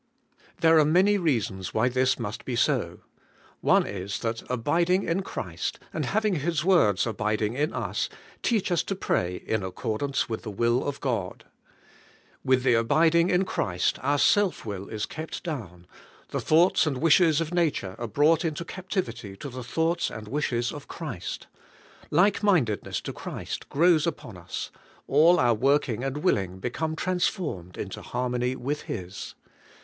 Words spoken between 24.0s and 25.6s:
upon us— all our